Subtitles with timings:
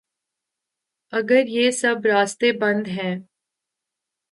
[1.13, 3.15] اگریہ سب راستے بند ہیں۔